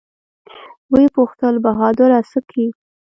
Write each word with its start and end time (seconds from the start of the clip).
ويې 0.91 1.07
پوښتل 1.17 1.53
بهادره 1.65 2.19
سه 2.31 2.39
کې. 2.49 2.65